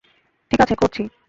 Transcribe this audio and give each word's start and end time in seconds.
ঠিক 0.51 0.59
আছে, 0.61 0.75
করছি। 0.75 1.01